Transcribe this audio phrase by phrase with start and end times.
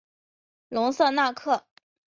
[0.69, 1.67] 隆瑟纳克。